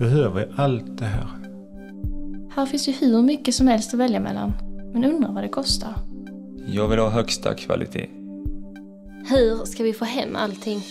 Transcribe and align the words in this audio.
behöver 0.00 0.52
allt 0.56 0.98
det 0.98 1.04
här. 1.04 1.26
Här 2.56 2.66
finns 2.66 2.88
ju 2.88 2.92
hur 2.92 3.22
mycket 3.22 3.54
som 3.54 3.68
helst 3.68 3.94
att 3.94 4.00
välja 4.00 4.20
mellan. 4.20 4.52
Men 4.92 5.04
undrar 5.04 5.32
vad 5.32 5.42
det 5.42 5.48
kostar. 5.48 5.94
Jag 6.66 6.88
vill 6.88 6.98
ha 6.98 7.08
högsta 7.08 7.54
kvalitet. 7.54 8.06
Hur 9.28 9.64
ska 9.64 9.82
vi 9.82 9.92
få 9.92 10.04
hem 10.04 10.36
allting? 10.36 10.82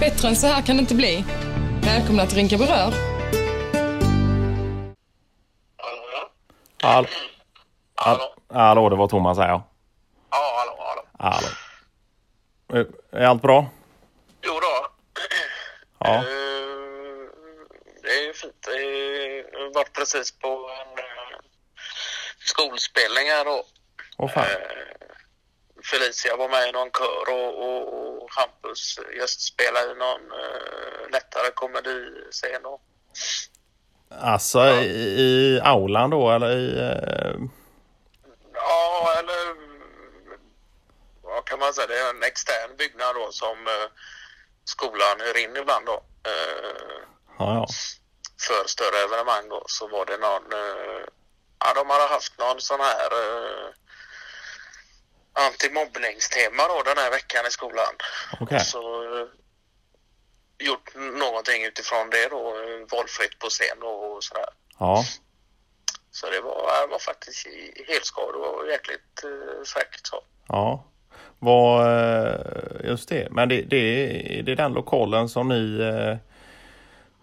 Bättre 0.00 0.28
än 0.28 0.36
så 0.36 0.46
här 0.46 0.62
kan 0.62 0.76
det 0.76 0.80
inte 0.80 0.94
bli. 0.94 1.24
Välkomna 1.82 2.26
till 2.26 2.36
Rinkaby 2.36 2.64
Rör. 2.64 2.92
Hallå? 6.82 7.08
Hallå? 7.94 8.34
Hallå, 8.48 8.88
det 8.88 8.96
var 8.96 9.08
Thomas 9.08 9.38
här 9.38 9.48
ja. 9.48 9.62
Ja, 10.30 10.38
hallå, 10.58 11.04
hallå. 11.18 11.40
Hallå. 12.68 12.86
Är 13.12 13.24
allt 13.24 13.42
bra? 13.42 13.66
Ja. 16.04 16.14
Eh, 16.16 16.22
Det 18.02 18.08
är 18.18 18.26
ju 18.26 18.32
fint. 18.34 18.54
Det 18.62 18.72
har 19.58 19.74
varit 19.74 19.92
precis 19.92 20.38
på 20.38 20.48
en 20.80 20.98
eh, 20.98 21.38
skolspelning 22.44 23.26
här 23.28 23.44
då. 23.44 23.64
Åh 24.18 24.30
fan. 24.30 24.44
Eh, 24.44 24.56
Felicia 25.90 26.36
var 26.36 26.48
med 26.48 26.68
i 26.68 26.72
någon 26.72 26.90
kör 26.90 27.34
och, 27.34 27.64
och, 27.64 28.22
och 28.22 28.30
Hampus 28.30 28.98
gästspelade 29.18 29.92
i 29.92 29.94
någon 29.94 30.20
uh, 30.32 31.10
lättare 31.12 31.50
komediscen. 31.54 32.66
Och, 32.66 32.80
Alltså 34.20 34.60
i, 34.70 35.20
i 35.20 35.60
aulan 35.64 36.10
då 36.10 36.30
eller 36.30 36.50
i... 36.58 36.76
ja, 38.54 39.14
eller 39.18 39.56
vad 41.22 41.44
kan 41.44 41.58
man 41.58 41.74
säga? 41.74 41.86
Det 41.86 41.98
är 41.98 42.10
en 42.10 42.22
extern 42.22 42.76
byggnad 42.76 43.14
då 43.14 43.32
som 43.32 43.56
skolan 44.64 45.20
hyr 45.20 45.36
in 45.36 45.56
ibland 45.56 45.86
då. 45.86 46.02
Eh, 46.26 47.02
Ja, 47.38 47.54
ja. 47.54 47.66
för 48.46 48.68
större 48.68 48.98
evenemang 48.98 49.48
då 49.48 49.62
så 49.66 49.88
var 49.88 50.04
det 50.06 50.16
någon, 50.16 50.52
eh, 50.52 51.04
ja 51.58 51.74
de 51.74 51.90
hade 51.90 52.06
haft 52.06 52.38
någon 52.38 52.60
sån 52.60 52.80
här 52.80 53.10
eh, 53.12 53.68
antimobbningstema 55.32 56.68
då 56.68 56.82
den 56.82 56.98
här 56.98 57.10
veckan 57.10 57.46
i 57.46 57.50
skolan. 57.50 57.94
Okej. 58.40 58.60
Så 58.64 59.02
eh, 59.18 59.26
gjort 60.58 60.94
någonting 60.94 61.64
utifrån 61.64 62.10
det 62.10 62.28
då, 62.28 62.48
eh, 62.48 62.86
valfritt 62.90 63.38
på 63.38 63.48
scen 63.48 63.82
och 63.82 64.24
sådär. 64.24 64.48
Ja. 64.78 65.04
Så 66.10 66.30
det 66.30 66.40
var, 66.40 66.80
det 66.80 66.86
var 66.86 66.98
faktiskt 66.98 67.46
i 67.46 67.84
helskad 67.88 68.34
och 68.34 68.68
jäkligt 68.68 69.24
eh, 69.24 69.62
fräckt 69.66 70.06
så. 70.06 70.24
Ja. 70.48 70.84
Vad... 71.44 71.86
eh, 72.26 72.34
Just 72.84 73.08
det. 73.08 73.28
Men 73.30 73.48
det, 73.48 73.62
det, 73.62 73.76
är, 73.76 74.42
det 74.42 74.52
är 74.52 74.56
den 74.56 74.72
lokalen 74.72 75.28
som 75.28 75.48
ni... 75.48 75.78
eh, 75.80 76.16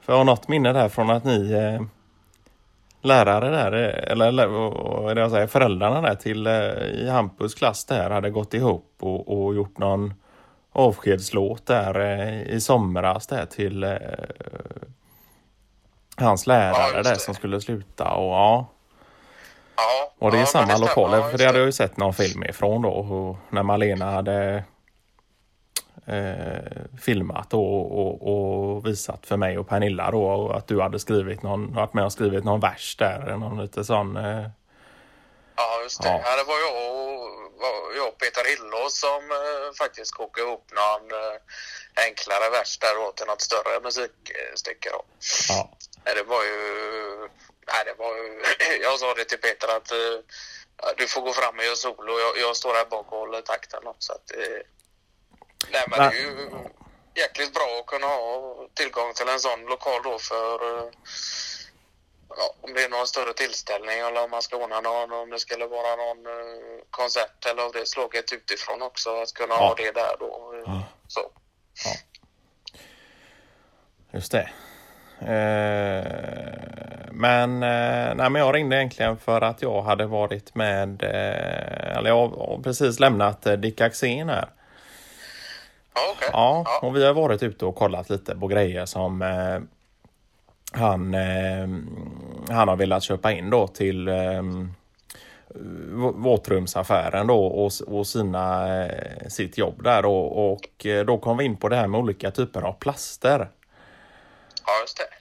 För 0.02 0.14
jag 0.14 0.18
har 0.18 0.24
något 0.24 0.48
minne 0.48 0.74
där 0.74 0.90
från 0.90 1.10
att 1.10 1.24
ni 1.24 1.52
eh, 1.52 1.82
lärare 3.02 3.50
där, 3.50 3.72
eller, 3.72 4.48
vad- 4.48 5.16
det 5.16 5.22
jag 5.22 5.32
säger, 5.32 5.48
föräldrarna 5.48 6.02
där 6.02 6.16
till 6.16 6.48
i 6.48 7.10
Hampus 7.10 7.56
klass 7.56 7.86
där 7.86 8.10
hade 8.10 8.30
gått 8.30 8.54
ihop 8.54 8.94
och, 9.00 9.46
och 9.46 9.56
gjort 9.56 9.78
någon 9.78 10.14
avskedslåt 10.72 11.66
där 11.66 12.00
i 12.48 12.62
somras 12.62 13.28
där 13.28 13.46
till 13.46 13.98
hans 16.18 16.48
Ja, 16.48 16.54
lärare 16.54 16.98
just 16.98 17.10
där 17.10 17.16
som 17.16 17.34
skulle 17.34 17.62
sluta 17.62 18.12
och 18.12 18.32
ja. 18.34 18.68
Ja, 19.80 20.14
Och 20.20 20.32
det 20.32 20.38
är 20.38 20.40
ja, 20.40 20.46
samma 20.46 20.78
lokaler, 20.78 21.18
Ja, 21.18 21.30
för 21.30 21.38
det 21.38 21.46
hade 21.46 21.58
jag 21.58 21.66
ju 21.66 21.72
sett 21.72 21.98
någon 21.98 22.14
film 22.14 22.44
ifrån 22.44 22.82
då. 22.82 22.90
Och 22.90 23.38
när 23.50 23.64
Malena 23.64 24.12
hade 24.12 24.64
eh, 26.08 27.00
filmat 27.02 27.54
och, 27.54 28.00
och, 28.00 28.16
och 28.32 28.86
visat 28.86 29.26
för 29.26 29.38
mig 29.38 29.58
och 29.58 29.68
Pernilla 29.70 30.12
då 30.12 30.24
och 30.24 30.58
att 30.58 30.68
du 30.68 30.82
hade 30.82 31.00
skrivit 31.00 31.44
någon, 31.44 31.74
varit 31.74 31.94
med 31.94 32.06
och 32.06 32.12
skrivit 32.12 32.44
någon 32.44 32.60
vers 32.60 32.96
där. 33.00 33.38
Någon 33.38 33.62
lite 33.62 33.84
sån... 33.84 34.18
Eh, 34.18 34.46
Ja, 35.56 35.82
just 35.84 36.02
det. 36.02 36.22
Ja. 36.26 36.38
Det 36.38 36.44
var 36.44 36.60
jag 36.68 36.76
och, 36.94 37.96
jag 37.98 38.08
och 38.08 38.18
Peter 38.18 38.44
Hillås 38.50 39.00
som 39.00 39.24
eh, 39.32 39.74
faktiskt 39.78 40.12
kokade 40.14 40.48
ihop 40.48 40.66
någon 40.82 41.06
eh, 41.22 41.38
enklare 42.08 42.50
vers 42.50 42.78
där 42.84 42.96
då 42.96 43.12
till 43.12 43.26
något 43.26 43.42
större 43.42 43.80
musikstycke 43.84 44.90
då. 44.96 45.02
ja. 45.50 45.70
Det 46.04 46.24
var 46.24 46.44
ju... 46.44 46.60
Nej, 47.72 47.82
det 47.86 47.94
var. 47.98 48.14
Jag 48.82 49.00
sa 49.00 49.14
det 49.14 49.26
till 49.26 49.38
Peter 49.38 49.68
att 49.78 49.92
eh, 49.92 50.18
ja, 50.82 50.94
du 50.98 51.08
får 51.08 51.22
gå 51.22 51.34
fram 51.34 51.58
och 51.58 51.64
göra 51.64 51.76
solo. 51.76 52.20
Jag, 52.20 52.38
jag 52.38 52.56
står 52.56 52.74
här 52.74 52.86
bak 52.86 53.12
och 53.12 53.20
håller 53.20 53.42
takten. 53.42 53.84
Så 54.00 54.14
att, 54.14 54.32
eh, 54.32 54.62
nej, 55.72 55.84
men 55.90 56.00
det 56.00 56.18
är 56.18 56.22
ju 56.22 56.50
jäkligt 57.16 57.54
bra 57.54 57.80
att 57.80 57.86
kunna 57.86 58.08
ha 58.08 58.56
tillgång 58.74 59.14
till 59.14 59.30
en 59.30 59.40
sån 59.40 59.62
lokal 59.66 60.02
då 60.04 60.20
för 60.20 60.78
eh, 60.78 60.90
ja, 62.30 62.56
om 62.62 62.74
det 62.74 62.84
är 62.84 62.90
någon 62.90 63.08
större 63.08 63.34
tillställning 63.34 64.00
eller 64.00 64.24
om 64.24 64.32
man 64.32 64.42
ska 64.42 64.58
ordna 64.58 64.82
någon, 64.82 65.12
om 65.12 65.30
det 65.30 65.40
skulle 65.40 65.66
vara 65.68 65.96
någon 65.96 66.18
konsert 66.92 67.46
eller 67.46 67.64
av 67.64 67.72
det 67.72 67.86
slaget 67.86 68.34
utifrån 68.34 68.82
också. 68.82 69.22
Att 69.22 69.34
kunna 69.34 69.54
Ja. 69.56 69.68
ha 69.68 69.76
det 69.76 69.92
där 69.92 70.16
då. 70.20 70.64
Ja. 70.66 70.84
Så. 71.08 71.32
Just 74.14 74.32
det. 74.32 74.50
Eh, 75.22 76.79
men, 77.20 77.64
eh, 77.64 78.16
nej, 78.16 78.30
men 78.30 78.36
jag 78.36 78.56
ringde 78.56 78.76
egentligen 78.76 79.18
för 79.18 79.42
att 79.42 79.62
jag 79.62 79.82
hade 79.82 80.06
varit 80.06 80.56
med, 80.56 81.04
eh, 81.04 81.98
eller 81.98 82.10
jag 82.10 82.28
har 82.28 82.60
precis 82.64 83.00
lämnat 83.00 83.46
eh, 83.46 83.54
Dick 83.54 83.82
Axén 83.82 84.30
här. 84.30 84.50
Ja, 85.94 86.02
okej. 86.16 86.30
Ja, 86.34 86.66
och 86.82 86.96
vi 86.96 87.06
har 87.06 87.14
varit 87.14 87.44
ute 87.44 87.66
och 87.66 87.76
kollat 87.76 88.10
lite 88.10 88.36
på 88.36 88.48
grejer 88.48 88.86
som 88.86 89.22
eh, 89.22 89.60
han, 90.80 91.14
han 92.50 92.68
har 92.68 92.76
velat 92.76 93.04
köpa 93.04 93.32
in 93.32 93.50
då 93.50 93.68
till 93.68 94.08
eh, 94.08 94.44
våtrumsaffären 96.16 97.28
då 97.28 97.46
och, 97.46 97.72
och 97.88 98.08
sina, 98.08 98.68
sitt 99.28 99.58
jobb 99.58 99.84
där. 99.84 100.06
Och 100.06 100.86
eh, 100.86 101.06
då 101.06 101.18
kom 101.18 101.38
vi 101.38 101.46
in 101.46 101.58
på 101.58 101.70
det 101.70 101.76
här 101.76 101.88
med 101.88 102.00
olika 102.00 102.32
typer 102.32 102.62
av 102.62 102.74
plaster. 102.74 103.50
Ja, 104.66 104.72
just 104.82 104.98
det. 104.98 105.19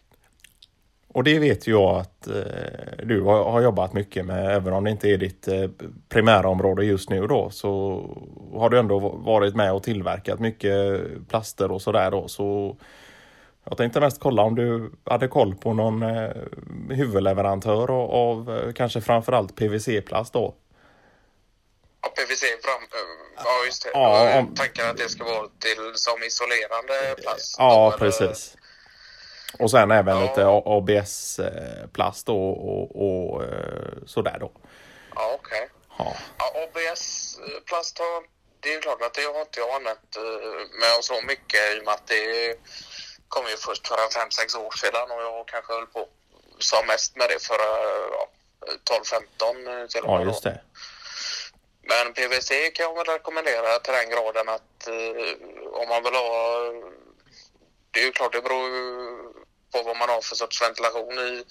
Och 1.19 1.25
det 1.25 1.39
vet 1.39 1.67
jag 1.67 1.97
att 1.97 2.27
eh, 2.27 3.05
du 3.05 3.21
har, 3.23 3.45
har 3.51 3.61
jobbat 3.61 3.93
mycket 3.93 4.25
med, 4.27 4.57
även 4.57 4.73
om 4.73 4.85
det 4.85 4.91
inte 4.91 5.09
är 5.09 5.17
ditt 5.19 5.49
eh, 5.49 5.71
primära 6.09 6.49
område 6.49 6.85
just 6.85 7.11
nu 7.11 7.27
då, 7.27 7.51
så 7.51 8.03
har 8.55 8.71
du 8.71 8.79
ändå 8.79 8.99
varit 8.99 9.55
med 9.57 9.73
och 9.73 9.83
tillverkat 9.83 10.41
mycket 10.41 11.01
plaster 11.29 11.71
och 11.73 11.83
sådär 11.83 12.11
då. 12.11 12.29
Så 12.29 12.77
jag 13.65 13.77
tänkte 13.77 14.01
mest 14.01 14.21
kolla 14.21 14.43
om 14.43 14.55
du 14.55 14.93
hade 15.05 15.29
koll 15.29 15.55
på 15.55 15.73
någon 15.75 16.03
eh, 16.03 16.31
huvudleverantör 16.91 17.91
av, 17.91 18.11
av 18.11 18.57
eh, 18.59 18.73
kanske 18.73 19.01
framförallt 19.01 19.57
PVC-plast 19.57 20.33
då. 20.33 20.55
Ja, 22.03 22.09
PVC 22.09 22.41
fram... 22.41 22.83
eh, 22.83 23.45
Ja, 23.45 23.65
just 23.67 23.83
det. 23.85 23.91
Ja, 23.95 24.39
om- 24.39 24.55
Tanken 24.55 24.91
att 24.91 24.97
det 24.97 25.09
ska 25.09 25.25
vara 25.25 25.47
till 25.59 25.93
som 25.95 26.23
isolerande 26.27 27.23
plast. 27.23 27.57
Ja, 27.59 27.75
då, 27.75 27.87
eller- 27.87 27.99
precis. 27.99 28.55
Och 29.59 29.71
sen 29.71 29.91
även 29.91 30.17
Ja. 30.17 30.23
lite 30.23 30.47
ABS-plast 30.77 32.27
då 32.27 32.51
och, 32.51 32.85
och 33.07 33.45
eh, 33.45 33.99
sådär 34.07 34.37
då. 34.41 34.51
Ja, 35.15 35.31
okej. 35.35 35.69
Ja. 35.99 36.17
Ja, 36.39 36.47
ABS-plast 36.63 37.99
har... 37.99 38.23
Det 38.61 38.75
är 38.75 38.81
klart 38.81 39.03
att 39.03 39.15
det 39.15 39.23
har 39.23 39.41
inte 39.41 39.61
jag 39.61 39.71
använt 39.75 40.17
eh, 40.17 40.79
med 40.81 41.05
så 41.05 41.23
mycket 41.23 41.77
i 41.77 41.81
och 41.81 41.85
med 41.85 41.95
att 41.95 42.07
det 42.07 42.55
kom 43.29 43.45
ju 43.47 43.57
först 43.57 43.89
för 43.89 43.97
fem 44.21 44.31
sex 44.31 44.55
år 44.55 44.71
sedan 44.71 45.11
och 45.11 45.23
jag 45.23 45.49
kanske 45.49 45.73
höll 45.73 45.87
på 45.87 46.09
som 46.59 46.87
mest 46.87 47.17
med 47.17 47.29
det 47.29 47.43
för 47.47 47.55
eh, 47.55 48.09
ja, 48.13 48.29
12-15 48.91 49.87
till 49.89 50.03
och 50.03 50.09
ja, 50.11 50.19
med. 50.19 50.27
då. 50.27 50.31
just 50.31 50.43
det. 50.43 50.61
Men 51.83 52.13
PVC 52.15 52.49
kan 52.75 52.85
jag 52.87 52.95
väl 52.95 53.05
rekommendera 53.15 53.79
till 53.79 53.93
den 53.93 54.11
graden 54.11 54.49
att 54.49 54.89
eh, 54.89 55.81
om 55.81 55.89
man 55.89 56.03
vill 56.03 56.15
ha... 56.15 56.33
Det 57.99 58.03
är 58.03 58.07
ju 58.07 58.13
klart, 58.13 58.33
det 58.33 58.43
beror 58.43 58.69
ju 58.77 58.87
på 59.73 59.83
vad 59.83 59.97
man 59.97 60.09
har 60.09 60.21
för 60.21 60.37
sorts 60.37 60.63
ventilation 60.63 61.19
i, 61.19 61.45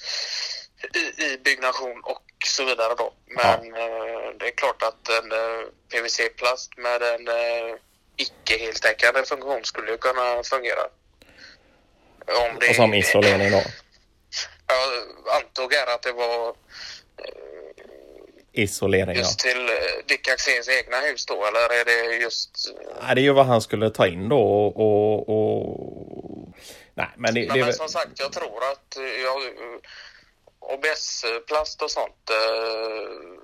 i, 0.99 1.23
i 1.25 1.37
byggnation 1.37 2.01
och 2.03 2.23
så 2.45 2.65
vidare 2.65 2.93
då. 2.97 3.13
Men 3.25 3.59
eh, 3.73 4.27
det 4.39 4.47
är 4.47 4.55
klart 4.55 4.83
att 4.83 5.09
en 5.09 5.31
eh, 5.31 5.61
PVC-plast 5.91 6.77
med 6.77 7.01
en 7.01 7.27
eh, 7.27 7.75
icke 8.17 8.57
heltäckande 8.57 9.23
funktion 9.23 9.63
skulle 9.63 9.91
ju 9.91 9.97
kunna 9.97 10.43
fungera. 10.43 10.83
Om 12.27 12.59
det, 12.59 12.69
Och 12.69 12.75
som 12.75 12.93
isolering 12.93 13.51
då. 13.51 13.61
Jag 14.67 15.35
antog 15.35 15.73
här 15.73 15.95
att 15.95 16.03
det 16.03 16.11
var 16.11 16.55
Isolering 18.57 19.15
ja. 19.15 19.21
just 19.21 19.39
till 19.39 19.69
eh, 19.69 19.75
Dick 20.07 20.27
Axéns 20.27 20.69
egna 20.69 20.97
hus 20.97 21.25
då, 21.25 21.33
eller 21.33 21.79
är 21.81 21.85
det 21.85 22.15
just... 22.15 22.73
Nej, 23.01 23.15
det 23.15 23.21
är 23.21 23.23
ju 23.23 23.33
vad 23.33 23.45
han 23.45 23.61
skulle 23.61 23.89
ta 23.89 24.07
in 24.07 24.29
då 24.29 24.41
och... 24.41 24.77
och, 24.77 25.29
och... 25.29 25.86
Nej, 26.97 27.09
men 27.17 27.33
det, 27.33 27.47
Nej, 27.47 27.59
det 27.59 27.65
men 27.65 27.73
som 27.73 27.89
sagt, 27.89 28.19
jag 28.19 28.31
tror 28.31 28.63
att 28.71 28.97
eh, 28.97 29.03
jag, 29.03 29.39
ABS-plast 30.73 31.81
och 31.81 31.91
sånt. 31.91 32.29
Eh, 32.29 33.41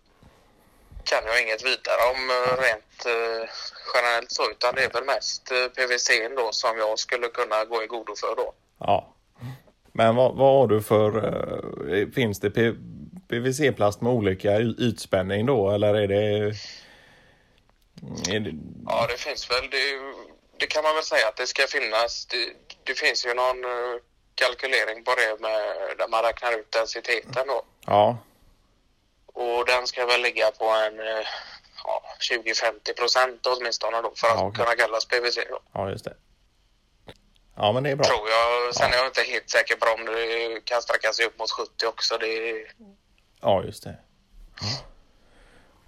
kan 1.04 1.24
jag 1.26 1.42
inget 1.44 1.64
vidare 1.66 2.02
om 2.14 2.22
eh, 2.30 2.62
rent 2.66 3.06
eh, 3.06 3.50
generellt 3.94 4.32
så 4.32 4.52
utan 4.52 4.76
det 4.76 4.84
är 4.84 4.90
väl 4.94 5.04
mest 5.04 5.52
eh, 5.52 5.68
PVC 5.76 6.10
då 6.38 6.52
som 6.52 6.78
jag 6.78 7.00
skulle 7.00 7.28
kunna 7.28 7.66
gå 7.66 7.84
i 7.84 7.88
godo 7.88 8.16
för 8.16 8.36
då. 8.36 8.54
Ja. 8.80 9.14
Men 9.92 10.16
vad, 10.16 10.36
vad 10.36 10.60
har 10.60 10.68
du 10.68 10.82
för... 10.82 11.10
eh, 11.96 12.08
finns 12.10 12.40
det 12.40 12.52
PVC-plast 13.30 14.02
med 14.02 14.12
olika 14.12 14.60
ytspänning 14.60 15.46
då 15.46 15.72
eller 15.72 15.94
är 15.94 16.08
det... 16.08 16.56
Är 18.36 18.40
det 18.40 18.54
Ja, 18.86 19.08
det 19.10 19.18
finns 19.18 19.52
väl. 19.52 19.70
Det, 19.72 19.78
det 20.64 20.68
kan 20.68 20.84
man 20.84 20.96
väl 20.96 21.04
säga 21.04 21.28
att 21.28 21.36
det 21.38 21.48
ska 21.48 21.68
finnas. 21.68 22.26
Det, 22.26 22.54
det 22.84 22.94
finns 23.04 23.26
ju 23.26 23.34
någon 23.34 23.64
eh, 23.64 23.96
kalkylering 24.36 25.04
på 25.04 25.12
det 25.16 25.42
med, 25.42 25.62
där 25.98 26.08
man 26.08 26.24
räknar 26.24 26.52
ut 26.60 26.72
densiteten 26.72 27.48
då. 27.48 27.66
ja, 27.86 28.18
Och 29.26 29.66
den 29.66 29.88
ska 29.88 30.06
väl 30.06 30.22
ligga 30.22 30.52
på 30.52 30.66
en 30.66 31.00
eh, 31.00 31.26
ja, 31.84 32.04
20-50 32.20 32.94
procent 32.98 33.48
åtminstone 33.48 34.02
då 34.02 34.12
för 34.16 34.28
att 34.28 34.36
Ja, 34.40 34.48
okej. 34.48 34.66
kunna 34.66 34.76
kallas 34.76 35.06
PVC 35.06 35.36
då. 35.50 35.60
ja 35.74 35.90
just 35.90 36.06
det. 36.06 36.16
Ja 37.56 37.72
men 37.72 37.84
det 37.84 37.90
är 37.90 37.96
bra. 37.96 38.06
Tror 38.06 38.30
jag. 38.30 38.76
Sen 38.76 38.94
är 38.94 38.98
jag 38.98 39.06
inte 39.08 39.22
helt 39.22 39.50
säker 39.50 39.76
på 39.76 39.88
om 39.94 40.06
det 40.06 40.62
kan 40.66 40.82
sträcka 40.82 41.14
sig 41.14 41.26
upp 41.26 41.40
mot 41.40 41.52
70 41.52 41.86
också. 41.88 42.18
Det, 42.18 42.66
Ja 43.42 43.64
just 43.64 43.84
det. 43.84 43.96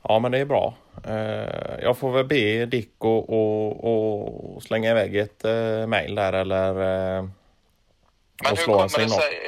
Ja 0.04 0.20
men 0.20 0.32
det 0.32 0.38
är 0.40 0.46
bra. 0.46 0.74
Eh, 1.08 1.80
Jag 1.82 1.98
får 1.98 2.12
väl 2.12 2.26
be 2.26 2.66
Dick 2.66 2.94
och, 2.98 3.30
och, 3.30 4.56
och 4.56 4.64
slänga 4.64 4.92
iväg 4.92 5.16
ett 5.18 5.46
eh, 5.46 5.88
mail 5.88 6.16
där 6.16 6.34
eller 6.34 6.70
eh, 6.70 7.24
Men 8.44 8.52
och 8.52 8.58
slå 8.58 8.74
en 8.80 8.88
det 8.88 8.90
signal. 8.90 9.10
sig? 9.22 9.40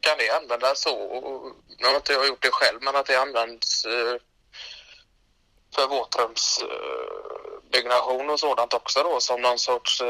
Kan 0.00 0.16
det 0.18 0.30
användas 0.42 0.82
så? 0.82 0.96
Nu 1.78 1.86
har 1.86 1.96
inte 1.96 2.12
jag 2.12 2.28
gjort 2.28 2.42
det 2.42 2.50
själv, 2.52 2.78
men 2.82 2.96
att 2.96 3.06
det 3.06 3.16
används 3.20 3.86
för 5.74 5.86
våtrumsbyggnation 5.88 8.30
och 8.30 8.40
sådant 8.40 8.74
också 8.74 9.02
då 9.02 9.20
som 9.20 9.40
någon 9.42 9.58
sorts 9.58 10.02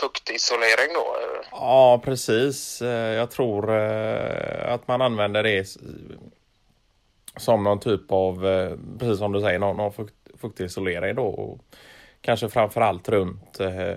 fuktisolering 0.00 0.94
då? 0.94 1.16
Ja, 1.50 2.00
precis. 2.04 2.80
Jag 3.16 3.30
tror 3.30 3.70
att 3.70 4.88
man 4.88 5.02
använder 5.02 5.42
det 5.42 5.64
som 7.36 7.64
någon 7.64 7.80
typ 7.80 8.12
av, 8.12 8.46
eh, 8.46 8.70
precis 8.98 9.18
som 9.18 9.32
du 9.32 9.40
säger, 9.40 9.58
någon, 9.58 9.76
någon 9.76 9.92
fukt, 9.92 10.14
fuktisolering 10.40 11.14
då. 11.14 11.26
Och 11.26 11.60
kanske 12.20 12.48
framför 12.48 12.80
allt 12.80 13.08
runt 13.08 13.60
eh, 13.60 13.96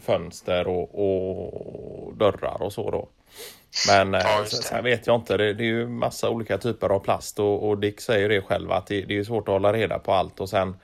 fönster 0.00 0.66
och, 0.66 0.94
och 0.94 2.16
dörrar 2.16 2.62
och 2.62 2.72
så 2.72 2.90
då. 2.90 3.08
Men 3.88 4.14
eh, 4.14 4.20
Ja, 4.20 4.44
sen, 4.44 4.84
vet 4.84 5.06
jag 5.06 5.16
inte, 5.16 5.36
det, 5.36 5.54
det 5.54 5.64
är 5.64 5.66
ju 5.66 5.88
massa 5.88 6.30
olika 6.30 6.58
typer 6.58 6.88
av 6.88 6.98
plast 6.98 7.38
och, 7.38 7.68
och 7.68 7.78
Dick 7.78 8.00
säger 8.00 8.28
det 8.28 8.40
själv 8.40 8.72
att 8.72 8.86
det, 8.86 9.00
det 9.02 9.18
är 9.18 9.24
svårt 9.24 9.48
att 9.48 9.52
hålla 9.52 9.72
reda 9.72 9.98
på 9.98 10.12
allt 10.12 10.40
och 10.40 10.48
sen 10.48 10.76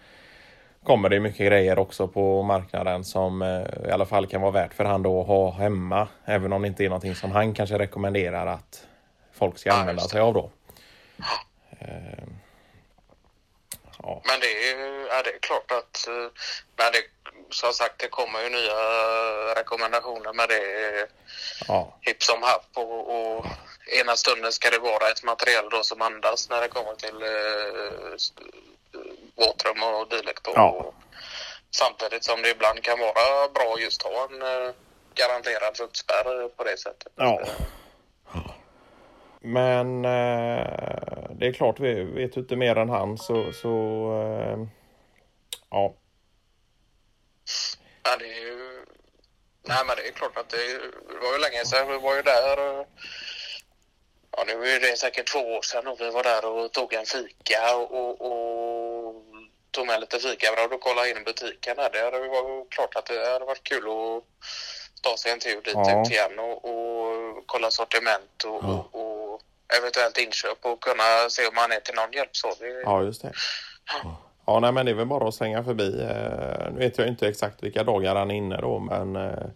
kommer 0.87 1.09
det 1.09 1.21
mycket 1.21 1.47
grejer 1.47 1.79
också 1.79 2.09
på 2.09 2.43
marknaden 2.43 3.05
som 3.05 3.43
eh, 3.43 3.89
i 3.89 3.91
alla 3.93 4.07
fall 4.07 4.27
kan 4.27 4.41
vara 4.41 4.51
värt 4.51 4.75
för 4.75 4.85
han 4.85 5.03
då 5.03 5.21
att 5.21 5.27
ha 5.27 5.51
hemma. 5.51 6.09
Även 6.25 6.53
om 6.53 6.63
det 6.63 6.69
inte 6.69 6.85
är 6.85 6.89
någonting 6.89 7.15
som 7.15 7.31
han 7.31 7.55
kanske 7.55 7.79
rekommenderar 7.79 8.47
att 8.47 8.87
folk 9.33 9.59
ska 9.59 9.73
använda 9.73 10.03
sig 10.03 10.21
av 10.21 10.35
då. 10.35 10.51
Eh, 11.81 12.25
ja, 14.03 14.23
Men 14.25 14.41
det 14.41 14.47
är, 14.47 14.77
ju- 14.77 15.07
ja, 15.11 15.23
det 15.23 15.31
är 15.31 15.39
klart 15.39 15.73
att 15.73 16.09
eh, 16.09 16.15
men 16.77 16.93
det, 16.93 17.03
som 17.51 17.73
sagt 17.73 17.99
det 17.99 18.09
kommer 18.09 18.43
ju 18.43 18.49
nya 18.51 18.75
rekommendationer 19.57 20.33
med 20.33 20.49
det 20.49 21.07
ja, 21.69 21.97
hipp 22.01 22.23
som 22.23 22.43
happ 22.43 22.69
och, 22.75 23.37
och 23.37 23.47
ena 24.01 24.17
stunden 24.17 24.53
ska 24.53 24.71
det 24.71 24.79
vara 24.79 25.09
ett 25.11 25.23
material 25.25 25.69
då 25.71 25.83
som 25.83 26.03
andas 26.03 26.51
när 26.51 26.61
det 26.61 26.69
kommer 26.69 26.95
till 26.95 27.23
eh, 27.23 28.17
våtrum 29.37 29.83
och 29.83 30.09
dylikt. 30.09 30.49
Ja. 30.55 30.69
Och 30.71 30.95
Samtidigt 31.71 32.25
som 32.25 32.43
det 32.43 32.51
ibland 32.51 32.83
kan 32.83 32.99
vara 32.99 33.49
bra 33.55 33.77
just 33.79 34.03
ha 34.03 34.25
en 34.31 34.43
eh, 34.43 34.73
garanterad 35.15 35.77
fuktspärr 35.77 36.49
på 36.49 36.65
det 36.65 36.77
sättet. 36.77 37.13
ja. 37.17 37.41
Men 39.41 40.05
eh, 40.05 41.06
det 41.39 41.47
är 41.47 41.53
klart, 41.53 41.81
vi 41.81 42.05
vet 42.05 42.33
du 42.33 42.41
inte 42.41 42.57
mer 42.57 42.77
än 42.77 42.89
han 42.89 43.19
så, 43.19 43.53
så 43.53 43.73
eh, 44.23 44.59
ja. 45.71 45.95
Ja, 48.03 48.17
det 48.19 48.25
är 48.25 48.41
ju... 48.41 48.85
Nej, 49.69 49.79
men 49.87 49.97
det 49.97 50.09
är 50.09 50.13
klart 50.13 50.37
att 50.37 50.49
det, 50.49 50.79
det 51.09 51.19
var 51.23 51.33
ju 51.33 51.39
länge 51.39 51.65
sedan. 51.65 51.89
Vi 51.89 51.99
var 51.99 52.17
ju 52.17 52.23
där. 52.23 52.87
Ja, 54.37 54.45
nu 54.47 54.53
är 54.53 54.81
det 54.81 54.97
säkert 54.99 55.33
två 55.33 55.39
år 55.39 55.63
sedan 55.63 55.87
och 55.87 56.01
vi 56.01 56.11
var 56.11 56.23
där 56.23 56.45
och 56.45 56.73
tog 56.73 56.93
en 56.93 57.07
fika 57.07 57.77
och, 57.77 57.91
och, 57.91 58.21
och 58.21 59.15
tog 59.71 59.87
med 59.87 60.01
lite 60.01 60.19
fikabröd 60.19 60.73
och 60.73 60.81
kollade 60.81 61.11
in 61.11 61.25
butiken. 61.25 61.77
Där. 61.77 61.91
Det 61.93 62.05
hade 62.05 62.19
ju 62.19 62.65
klart 62.71 62.97
att 62.97 63.07
det 63.07 63.33
hade 63.33 63.45
varit 63.45 63.65
kul 63.65 63.85
att 63.89 64.25
ta 65.03 65.17
sig 65.17 65.33
en 65.33 65.39
tur 65.41 65.61
dit 65.63 65.75
Ja. 65.75 66.03
ut 66.03 66.11
igen 66.11 66.39
och, 66.39 66.65
och 66.65 67.43
kolla 67.47 67.71
sortiment 67.71 68.45
och, 68.45 68.65
och, 68.65 68.85
och 68.93 68.96
eventuellt 69.79 70.19
inköp 70.19 70.59
och 70.63 70.83
kunna 70.83 71.29
se 71.31 71.47
om 71.47 71.55
man 71.55 71.73
är 71.73 71.81
till 71.81 71.95
någon 71.95 72.13
hjälp. 72.13 72.37
Så 72.37 72.49
det, 72.61 72.83
Ja, 72.85 73.03
just 73.03 73.23
det. 73.23 73.33
Ja, 74.47 74.61
nej, 74.61 74.73
men 74.73 74.87
det 74.87 74.93
är 74.93 74.95
väl 74.95 75.07
bara 75.07 75.29
att 75.29 75.35
svänga 75.35 75.65
förbi. 75.65 76.01
Eh, 76.01 76.73
nu 76.73 76.79
vet 76.79 76.99
jag 76.99 77.09
inte 77.09 77.29
exakt 77.29 77.63
vilka 77.63 77.85
dagar 77.85 78.15
han 78.15 78.31
är 78.31 78.35
inne 78.35 78.57
då, 78.57 78.79
men 78.79 79.17
eh, 79.17 79.47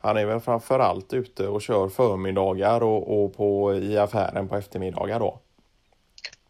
han 0.00 0.16
är 0.16 0.24
väl 0.26 0.40
framför 0.40 0.78
allt 0.78 1.12
ute 1.12 1.46
och 1.46 1.62
kör 1.62 1.88
förmiddagar 1.88 2.82
och, 2.82 3.24
och 3.24 3.36
på, 3.36 3.74
i 3.74 3.98
affären 3.98 4.48
på 4.48 4.56
eftermiddagar 4.56 5.20
då, 5.20 5.40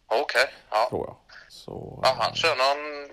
Okej, 0.07 0.47
ja. 0.71 0.87
tror 0.91 1.07
jag. 1.07 1.17
Så, 1.49 2.01
ja. 2.03 2.15
Han 2.19 2.35
kör 2.35 2.57
någon 2.57 3.09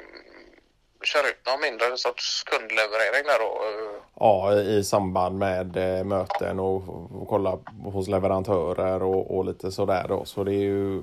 kör 1.06 1.28
ut 1.30 1.46
någon 1.46 1.62
mindre 1.62 1.98
sorts 1.98 2.44
kundleverering 2.44 3.26
där 3.26 3.40
då. 3.40 3.46
eh, 3.46 4.02
ja, 4.20 4.54
i 4.54 4.84
samband 4.84 5.38
med 5.40 5.78
eh, 6.00 6.04
möten 6.04 6.60
och, 6.60 6.90
och 7.22 7.28
kolla 7.30 7.60
hos 7.84 8.08
leverantörer 8.08 9.04
och, 9.04 9.38
och 9.38 9.46
lite 9.46 9.72
sådär 9.72 10.06
då. 10.08 10.26
Så 10.26 10.44
det 10.44 10.52
är 10.54 10.64
ju, 10.64 11.02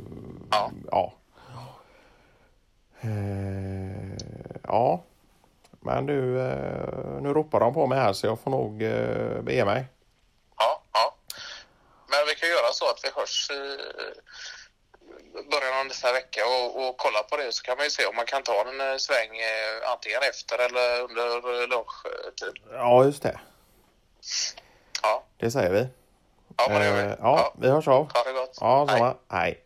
Ja. 0.51 0.71
ja. 0.91 1.13
Eh, 3.01 4.17
ja, 4.63 5.03
men 5.81 6.07
du, 6.07 6.15
nu 7.21 7.33
ropar 7.33 7.61
de 7.61 7.75
på 7.75 7.87
mig 7.87 7.99
här 7.99 8.13
så 8.13 8.27
jag 8.27 8.41
får 8.41 8.51
nog 8.51 8.79
bege 9.45 9.65
mig. 9.65 9.85
Ja, 10.59 10.83
ja. 10.93 11.15
Men 12.09 12.19
vi 12.29 12.35
kan 12.35 12.49
göra 12.49 12.73
så 12.73 12.85
att 12.91 13.01
vi 13.05 13.09
hörs 13.21 13.51
i 13.51 13.79
början 15.63 15.81
av 15.81 15.87
nästa 15.87 16.13
vecka 16.13 16.41
och, 16.47 16.89
och 16.89 16.97
kolla 16.99 17.23
på 17.23 17.37
det 17.37 17.53
så 17.53 17.63
kan 17.63 17.77
man 17.77 17.85
ju 17.87 17.91
se 17.91 18.07
om 18.07 18.17
man 18.17 18.27
kan 18.27 18.43
ta 18.43 18.61
en 18.69 18.81
eh, 18.81 18.97
sväng 18.97 19.33
eh, 19.39 19.91
antingen 19.93 20.21
efter 20.31 20.59
eller 20.59 21.01
under 21.03 21.67
lunchtid. 21.67 22.57
Ja, 22.73 23.05
just 23.05 23.23
det. 23.23 23.41
Ja, 25.03 25.23
Det 25.39 25.51
säger 25.51 25.71
vi. 25.71 25.87
ja 26.57 26.69
men 26.69 26.81
det 26.81 26.87
gör 26.87 26.95
vi. 26.95 27.03
Eh, 27.13 27.17
ja, 27.21 27.53
vi 27.59 27.69
hörs 27.69 27.89
av. 27.89 28.13
Ha 28.15 28.25
det 28.25 28.33
gott. 28.33 28.59
Ja, 28.61 28.87
Hej. 28.91 29.15
Hej. 29.31 29.61